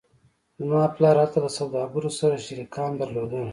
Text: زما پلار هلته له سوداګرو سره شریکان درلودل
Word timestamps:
زما 0.59 0.83
پلار 0.95 1.15
هلته 1.21 1.37
له 1.45 1.49
سوداګرو 1.57 2.09
سره 2.19 2.43
شریکان 2.45 2.91
درلودل 3.01 3.45